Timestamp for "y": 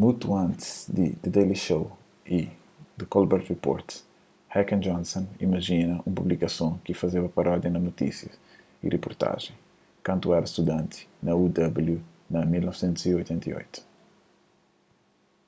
2.38-2.38, 4.72-4.76, 8.84-8.86